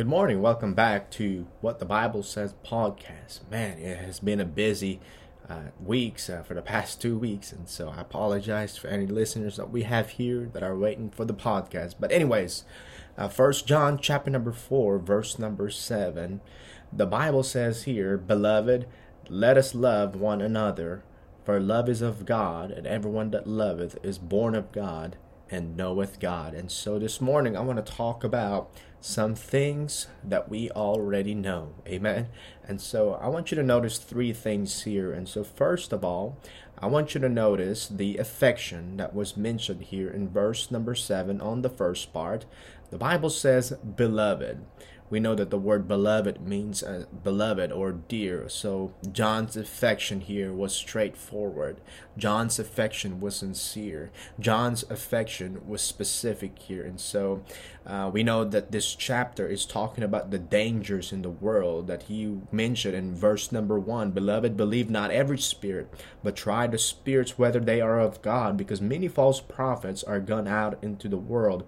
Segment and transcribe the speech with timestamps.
[0.00, 0.40] Good morning.
[0.40, 3.40] Welcome back to What the Bible Says podcast.
[3.50, 4.98] Man, it has been a busy
[5.46, 9.56] uh, weeks uh, for the past two weeks, and so I apologize for any listeners
[9.56, 11.96] that we have here that are waiting for the podcast.
[12.00, 12.64] But anyways,
[13.18, 16.40] uh, First John chapter number four, verse number seven,
[16.90, 18.86] the Bible says here, "Beloved,
[19.28, 21.02] let us love one another,
[21.44, 25.18] for love is of God, and everyone that loveth is born of God."
[25.50, 26.54] And knoweth God.
[26.54, 31.74] And so this morning I want to talk about some things that we already know.
[31.86, 32.28] Amen.
[32.66, 35.12] And so I want you to notice three things here.
[35.12, 36.38] And so, first of all,
[36.78, 41.40] I want you to notice the affection that was mentioned here in verse number seven
[41.40, 42.44] on the first part.
[42.90, 44.64] The Bible says, beloved
[45.10, 48.48] we know that the word beloved means uh, beloved or dear.
[48.48, 51.80] So John's affection here was straightforward.
[52.16, 54.12] John's affection was sincere.
[54.38, 56.84] John's affection was specific here.
[56.84, 57.42] And so
[57.84, 62.04] uh, we know that this chapter is talking about the dangers in the world that
[62.04, 67.36] he mentioned in verse number one Beloved, believe not every spirit, but try the spirits
[67.36, 71.64] whether they are of God, because many false prophets are gone out into the world.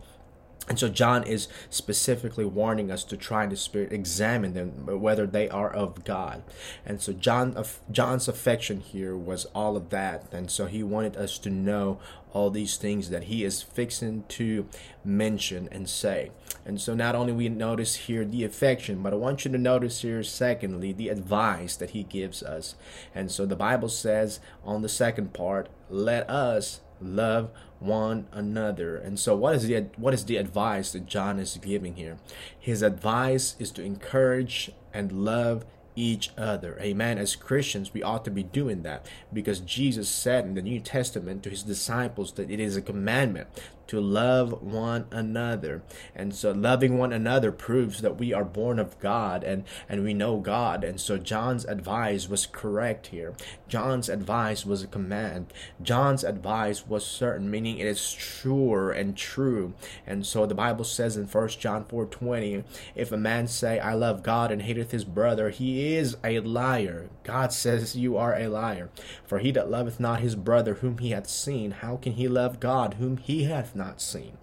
[0.69, 5.49] And so John is specifically warning us to try the Spirit, examine them whether they
[5.49, 6.45] are of God.
[6.87, 11.17] And so John, uh, John's affection here was all of that, and so he wanted
[11.17, 11.99] us to know
[12.33, 14.67] all these things that he is fixing to
[15.05, 16.31] mention and say.
[16.65, 20.03] And so not only we notice here the affection, but I want you to notice
[20.03, 22.75] here secondly the advice that he gives us.
[23.15, 28.97] And so the Bible says on the second part, let us love one another.
[28.97, 32.19] And so what is the what is the advice that John is giving here?
[32.59, 36.79] His advice is to encourage and love each other.
[36.81, 37.19] Amen.
[37.19, 41.43] As Christians, we ought to be doing that because Jesus said in the New Testament
[41.43, 43.49] to his disciples that it is a commandment
[43.89, 45.83] to love one another.
[46.15, 50.15] And so loving one another proves that we are born of God and, and we
[50.15, 50.85] know God.
[50.85, 53.35] And so John's advice was correct here.
[53.69, 55.53] John's advice was a command.
[55.83, 59.75] John's advice was certain, meaning it is sure and true.
[60.07, 62.65] And so the Bible says in First John 4 20,
[62.95, 67.09] if a man say, I love God and hateth his brother, he is a liar.
[67.25, 68.91] God says you are a liar.
[69.25, 72.61] For he that loveth not his brother whom he hath seen, how can he love
[72.61, 74.39] God whom he hath not not seen.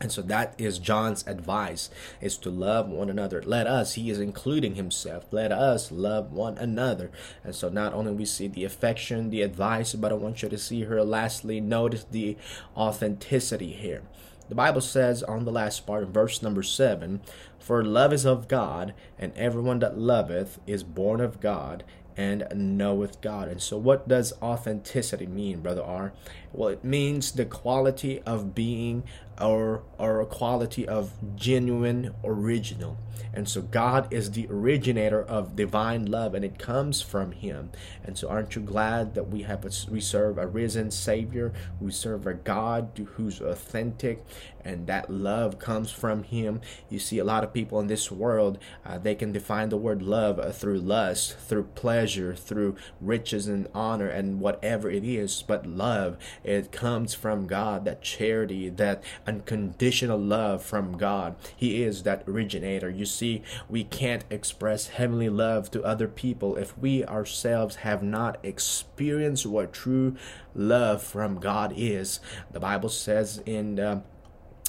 [0.00, 1.88] And so that is John's advice
[2.20, 3.40] is to love one another.
[3.42, 5.26] Let us, he is including himself.
[5.30, 7.12] Let us love one another.
[7.44, 10.58] And so not only we see the affection, the advice, but I want you to
[10.58, 12.36] see her lastly notice the
[12.76, 14.02] authenticity here.
[14.48, 17.20] The Bible says on the last part, verse number seven,
[17.60, 21.84] For love is of God, and everyone that loveth is born of God,
[22.16, 23.48] and knoweth God.
[23.48, 26.12] And so, what does authenticity mean, Brother R?
[26.52, 29.04] Well, it means the quality of being
[29.40, 32.98] or, or a quality of genuine original.
[33.34, 37.70] And so, God is the originator of divine love, and it comes from Him.
[38.04, 41.52] And so, aren't you glad that we have a, we serve a risen Savior?
[41.80, 44.24] We serve a God who's authentic,
[44.64, 46.60] and that love comes from Him.
[46.90, 50.02] You see, a lot of people in this world uh, they can define the word
[50.02, 52.01] love uh, through lust, through pleasure,
[52.34, 55.42] through riches and honor, and whatever it is.
[55.46, 61.36] But love it comes from God, that charity, that unconditional love from God.
[61.56, 62.90] He is that originator.
[62.90, 68.38] You see, we can't express heavenly love to other people if we ourselves have not
[68.42, 70.16] experienced what true
[70.54, 72.20] love from God is.
[72.50, 74.02] The Bible says in uh,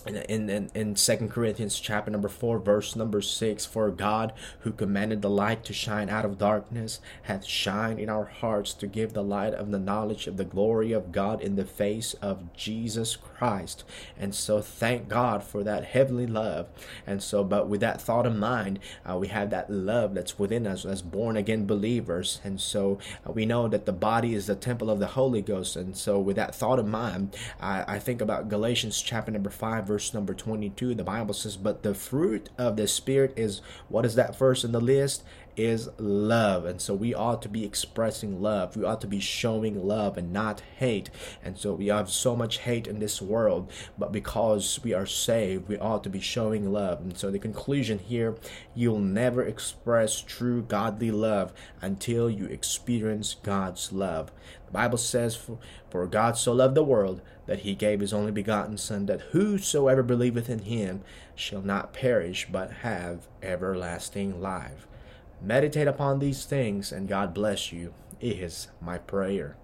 [0.05, 5.21] in, in, in 2 Corinthians chapter number 4 verse number 6 for God who commanded
[5.21, 9.23] the light to shine out of darkness hath shined in our hearts to give the
[9.23, 13.32] light of the knowledge of the glory of God in the face of Jesus Christ
[14.17, 16.67] and so thank God for that heavenly love
[17.05, 20.65] and so but with that thought in mind uh, we have that love that's within
[20.65, 24.55] us as born again believers and so uh, we know that the body is the
[24.55, 28.21] temple of the Holy Ghost and so with that thought in mind I, I think
[28.21, 32.75] about Galatians chapter number 5 verse number 22, the Bible says, But the fruit of
[32.75, 35.23] the Spirit is what is that first in the list?
[35.55, 36.65] Is love.
[36.65, 38.75] And so we ought to be expressing love.
[38.75, 41.11] We ought to be showing love and not hate.
[41.43, 45.67] And so we have so much hate in this world, but because we are saved,
[45.67, 47.01] we ought to be showing love.
[47.01, 48.35] And so the conclusion here
[48.75, 51.51] you'll never express true godly love
[51.81, 54.31] until you experience God's love.
[54.67, 55.57] The Bible says, For,
[55.89, 60.03] for God so loved the world that he gave his only begotten Son, that whosoever
[60.03, 61.01] believeth in him
[61.35, 64.87] shall not perish, but have everlasting life.
[65.41, 69.57] Meditate upon these things, and God bless you, is my prayer.